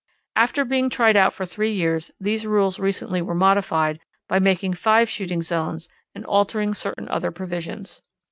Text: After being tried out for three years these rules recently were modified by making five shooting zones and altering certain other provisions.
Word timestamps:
After 0.35 0.65
being 0.65 0.89
tried 0.89 1.15
out 1.15 1.31
for 1.31 1.45
three 1.45 1.71
years 1.71 2.09
these 2.19 2.47
rules 2.47 2.79
recently 2.79 3.21
were 3.21 3.35
modified 3.35 3.99
by 4.27 4.39
making 4.39 4.73
five 4.73 5.07
shooting 5.11 5.43
zones 5.43 5.87
and 6.15 6.25
altering 6.25 6.73
certain 6.73 7.07
other 7.09 7.29
provisions. 7.29 8.01